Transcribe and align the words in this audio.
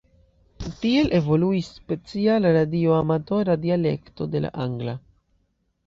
Tiel 0.85 1.11
evoluis 1.17 1.69
speciala 1.75 2.55
radioamatora 2.59 3.61
dialekto 3.69 4.33
de 4.35 4.47
la 4.49 4.57
angla. 4.69 5.01